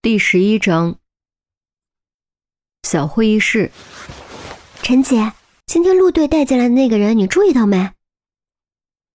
[0.00, 0.94] 第十一章，
[2.84, 3.72] 小会议室。
[4.80, 5.32] 陈姐，
[5.66, 7.90] 今天陆队带进来的那个人，你注意到没？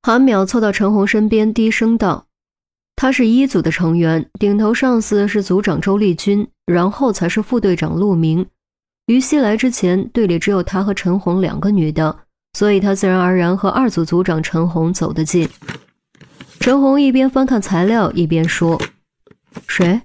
[0.01, 2.27] 韩淼凑到陈红身边，低声道
[2.97, 8.45] ：“他是一组的成员，顶头上司是组长周丽君，然后才是副队长陆明。
[9.05, 12.25] 于西来之前，队里只有他和陈红两个女的，
[12.57, 15.50] 所以他自然而然和二组组长陈红走得近。”
[16.59, 18.81] 陈红一边翻看材料，一边说
[19.70, 20.02] ：“谁？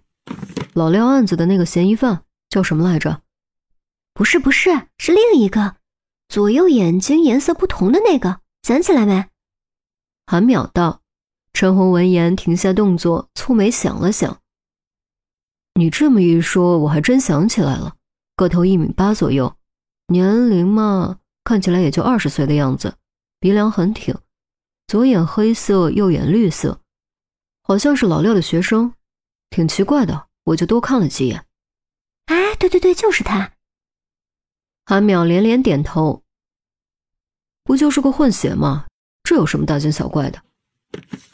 [0.78, 3.22] 老廖案子的那个嫌疑犯叫什么来着？
[4.14, 5.74] 不是，不是，是另一个，
[6.28, 9.26] 左右眼睛颜色不同的那个，想起来没？”
[10.24, 11.02] 韩淼道。
[11.54, 14.38] 陈红闻言停下动作，蹙眉想了想
[15.74, 17.96] ：“你这么一说，我还真想起来了，
[18.36, 19.56] 个头一米八左右，
[20.06, 22.94] 年龄嘛，看起来也就二十岁的样子，
[23.40, 24.16] 鼻梁很挺。”
[24.86, 26.80] 左眼黑色，右眼绿色，
[27.62, 28.94] 好像是老廖的学生，
[29.50, 31.44] 挺奇怪的，我就多看了几眼。
[32.26, 33.52] 哎，对对对，就是他。
[34.84, 36.22] 韩淼连连点头。
[37.64, 38.86] 不就是个混血吗？
[39.22, 40.42] 这有什么大惊小怪的？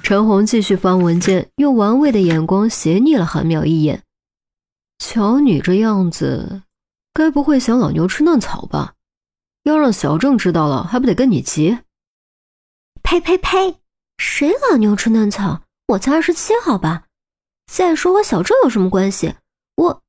[0.02, 4.02] 陈红继续翻文件，用玩味的眼光斜睨了韩淼一眼。
[4.98, 6.62] 瞧你这样子，
[7.12, 8.94] 该不会想老牛吃嫩草吧？
[9.62, 11.78] 要让小郑知道了，还不得跟你急？
[13.02, 13.80] 呸呸呸！
[14.18, 15.62] 谁老牛吃嫩草？
[15.88, 17.06] 我才二十七，好吧。
[17.66, 19.34] 再说和小郑有什么关系？
[19.76, 20.02] 我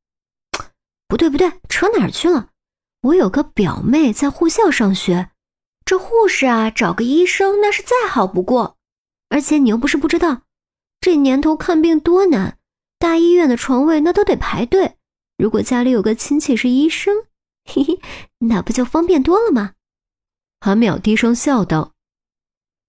[1.08, 2.50] 不对不对，扯哪儿去了？
[3.02, 5.30] 我有个表妹在护校上学，
[5.86, 8.78] 这护士啊，找个医生那是再好不过。
[9.30, 10.42] 而且你又不是不知道，
[11.00, 12.58] 这年头看病多难，
[13.00, 14.96] 大医院的床位那都得排队。
[15.38, 17.14] 如果家里有个亲戚是医生，
[17.66, 18.00] 嘿嘿，
[18.40, 19.74] 那不就方便多了吗？
[20.60, 21.94] 韩淼低声笑道。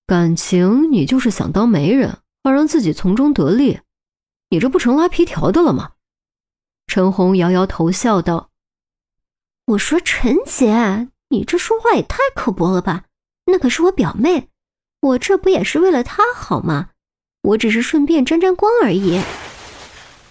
[0.06, 3.80] 感情你就是想当媒人，好让自己从中得利，
[4.50, 5.92] 你这不成拉皮条的了吗？
[6.86, 8.50] 陈红摇摇头笑道
[9.66, 13.04] ：“我说陈姐，你这说话也太刻薄了吧？
[13.46, 14.48] 那可是我表妹，
[15.00, 16.90] 我这不也是为了她好吗？
[17.42, 19.20] 我只是顺便沾沾光而已。”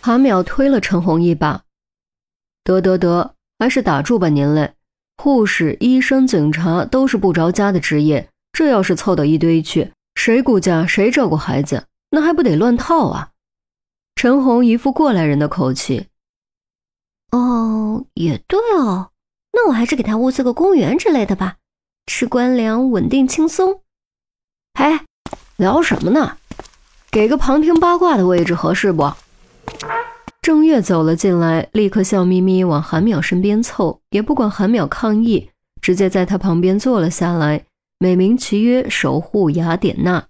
[0.01, 1.63] 韩淼推了陈红一把
[2.63, 4.73] ：“得得得，还是打住吧您嘞！
[5.17, 13.31] 护士、医生、警察都是不着家的职业。”这要是凑到一堆去，谁顾家谁照顾孩子，那还不得乱套啊？
[14.15, 16.07] 陈红一副过来人的口气。
[17.31, 19.11] 哦，也对哦，
[19.51, 21.57] 那我还是给他物色个公务员之类的吧，
[22.05, 23.81] 吃官粮，稳定轻松。
[24.73, 25.05] 哎，
[25.57, 26.37] 聊什么呢？
[27.11, 29.11] 给个旁听八卦的位置合适不？
[30.41, 35.49] 郑月走了进来，立刻笑眯眯往韩淼身边凑，也不管韩淼抗议，
[35.81, 37.65] 直接在他旁边坐了下来。
[37.97, 40.27] 美名其曰守护雅典娜，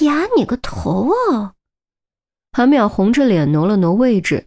[0.00, 1.53] 雅你个头啊！
[2.56, 4.46] 韩淼红着脸挪了挪位置，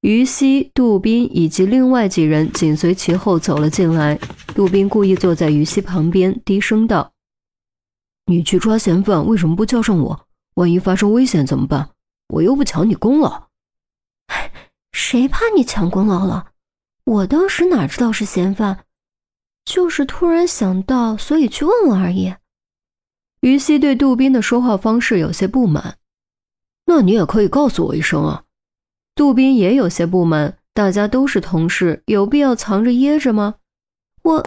[0.00, 4.18] 于西、杜宾以及另外几人紧随其后走了进来。
[4.56, 7.12] 杜宾故意坐在于西旁边，低声道
[8.26, 10.26] ：“你去抓嫌犯，为什么不叫上我？
[10.54, 11.90] 万一发生危险怎么办？
[12.30, 13.50] 我又不抢你功劳。
[14.90, 16.48] 谁怕你抢功劳了？
[17.04, 18.84] 我当时哪知道是嫌犯？”
[19.64, 22.34] 就是突然想到，所以去问问而已。
[23.42, 25.98] 于西对杜宾的说话方式有些不满，
[26.86, 28.44] 那你也可以告诉我一声啊。
[29.14, 33.56] 杜宾也有些不满，大家都是同事，有必要藏着掖着吗？
[34.22, 34.46] 我，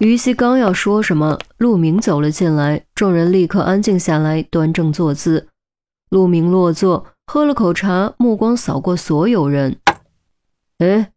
[0.00, 5.48] 于西刚要说什么，陆明走了进来，众人立刻安静下来，端正坐姿。
[6.10, 9.80] 陆明落座，喝了口茶，目光扫过所有人。
[10.78, 11.12] 哎，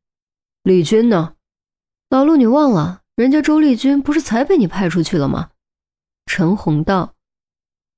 [0.63, 1.35] 丽君呢？
[2.09, 3.01] 老陆，你忘了？
[3.15, 5.51] 人家周丽君不是才被你派出去了吗？
[6.25, 7.13] 陈红道：“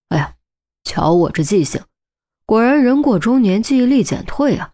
[0.10, 0.36] 哎呀，
[0.84, 1.82] 瞧我这记性，
[2.54, 4.74] 果然人过中年记忆力减退啊！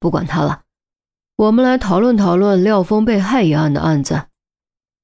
[0.00, 0.62] 不管他了，
[1.36, 4.28] 我们来讨论讨论廖峰被害一案的案子。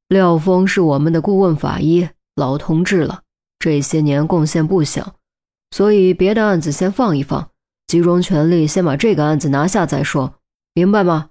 [0.09, 3.25] 廖峰是我们的顾问法医，老同志了，
[3.59, 5.17] 这些年贡献不小，
[5.73, 7.51] 所以别的案子先放一放，
[7.87, 10.37] 集中全力先把这个案子拿下再说，
[10.73, 11.29] 明白吗？”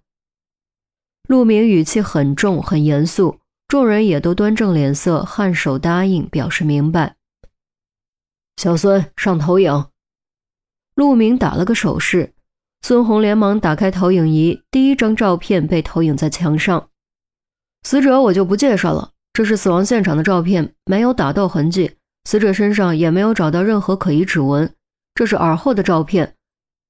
[1.27, 7.15] 陆明语气很重，很严肃，众人也都端正脸色，颔首答应，表示明白。
[8.57, 9.87] 小孙上投影。
[10.99, 12.33] 陆明打了个手势，
[12.81, 16.89] 孙红连忙打开投影仪，第一张照片被投影在墙上。
[17.83, 21.91] 死者我就不介绍了，这是死亡现场的照片，没有打斗痕迹，
[22.25, 24.69] 死者身上也没有找到任何可疑指纹。
[25.15, 26.35] 这是耳后的照片，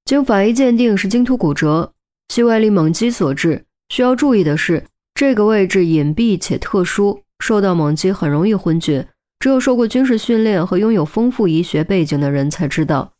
[0.04, 1.92] 经法医鉴定是惊突骨折，
[2.30, 3.64] 系外力猛击所致。
[3.90, 4.84] 需要注意的是，
[5.14, 9.06] 这个位置隐蔽且特殊，受到猛击很容易昏厥，
[9.38, 13.12] 只有受过军事训练和拥有丰富医学背景的人才知道。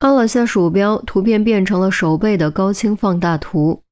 [0.00, 3.82] 按了下鼠标，图片变成了手背的高清放大图。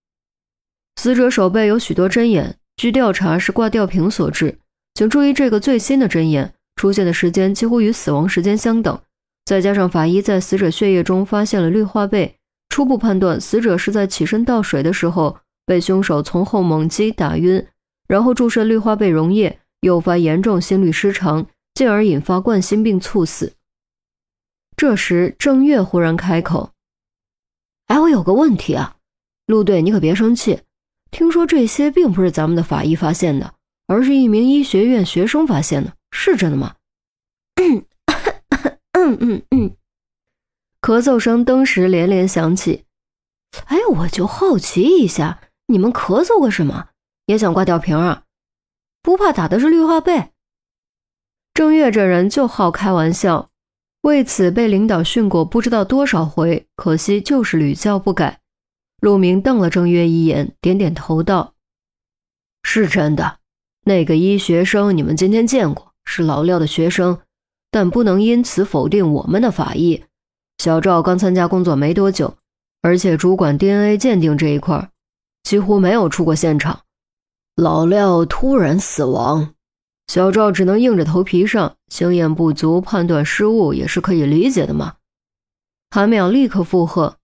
[0.96, 4.58] 死者手背有许多针眼，据调查是挂吊瓶所致。
[4.94, 8.99] 请注意，这个最新的针眼出现的时间几乎与死亡时间相等。
[9.44, 12.32] 再加上法医在死者血液中发现了氯化钡，
[12.70, 17.66] 初步判断死者是在起身倒水的时候被凶手从后猛击打晕，
[18.08, 23.52] 然后注射氯化钡溶液，诱发严重心律失常，进而引发冠心病猝死。
[24.79, 26.71] 这时，郑月忽然开口
[27.89, 28.95] ：“哎，我有个问题啊，
[29.47, 30.61] 陆队，你可别生气。
[31.11, 33.55] 听说这些并不是咱们的法医发现的，
[33.89, 36.77] 而是一名医学院学生发现的，是真的吗？”
[37.61, 37.85] 嗯
[38.95, 39.77] 嗯嗯嗯，
[40.81, 42.85] 咳嗽声登时连连响起。
[43.65, 46.91] 哎，我就好奇一下，你们咳嗽个什么？
[47.27, 48.23] 也想挂吊瓶啊？
[49.03, 50.31] 不怕打的是氯化钡？
[51.53, 53.48] 郑月这人就好开玩笑。
[54.03, 58.41] 为此被领导训过不知道多少回，可惜就是屡教不改。
[59.00, 61.55] 陆明瞪了郑月一眼，点点头道
[62.62, 63.39] ：“是真的，
[63.85, 67.21] 那个医学生你们今天见过，是老廖的学生，
[67.71, 70.05] 但不能因此否定我们的法医。
[70.59, 72.37] 小赵刚参加工作没多久，
[72.83, 74.91] 而且主管 DNA 鉴定这一块，
[75.43, 76.81] 几乎没有出过现场。
[77.56, 79.55] 老廖突然死亡。”
[80.08, 84.96] 小赵只能硬着头皮上，经验不足，判断失误也是可以理解的嘛。
[85.90, 87.19] 韩淼立刻附和：“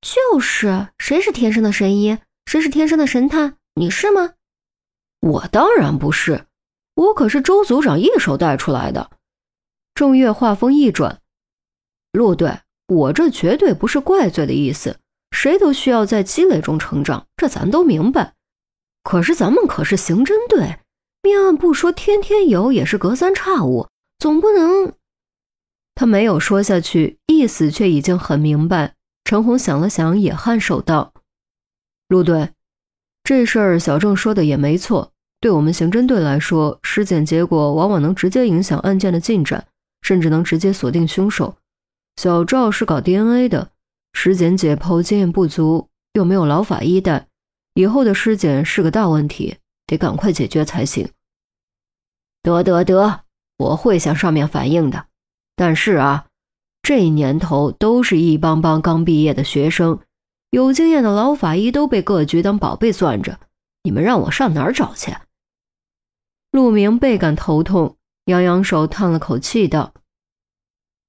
[0.00, 3.56] 就是，谁是天生的神医，谁是天生的神探？
[3.74, 4.34] 你是吗？
[5.20, 6.46] 我当然不是，
[6.94, 9.10] 我可是周组长一手带出来的。”
[9.92, 11.20] 郑月话锋一转
[12.12, 15.00] ：“陆队，我这绝对不是怪罪的意思，
[15.32, 18.34] 谁都需要在积累中成长，这咱都明白。
[19.02, 20.78] 可是咱们可是刑侦队。”
[21.26, 24.92] 命案不说天天有，也是隔三差五，总不能……
[25.96, 28.94] 他没有说下去，意思却已经很明白。
[29.24, 31.12] 陈红想了想，也颔首道
[32.06, 32.50] ：“陆队，
[33.24, 35.10] 这事儿小郑说的也没错。
[35.40, 39.66] 对我们刑侦队来说，尸检结果往往能直接影响案件的进展，
[40.02, 41.56] 甚至能直接锁定凶手。
[42.22, 43.72] 小赵是搞 DNA 的，
[44.12, 47.26] 尸检解剖经验不足，又没有老法医带，
[47.74, 49.56] 以后的尸检是个大问题，
[49.88, 51.08] 得赶快解决才行。”
[52.46, 53.24] 得得得，
[53.58, 55.06] 我会向上面反映的。
[55.56, 56.26] 但是啊，
[56.80, 59.98] 这年头都是一帮帮刚毕业的学生，
[60.50, 63.40] 有经验的老法医都被各局当宝贝攥着，
[63.82, 65.12] 你们让我上哪儿找去？
[66.52, 67.96] 陆明倍感头痛，
[68.26, 69.92] 扬扬手，叹了口气道：“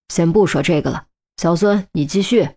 [0.10, 1.06] 先不说这个了，
[1.38, 2.50] 小孙，你继续。”